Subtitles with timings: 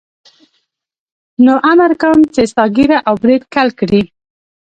[1.43, 4.01] نو امر کوم چې ستا ږیره او برېت کل کړي.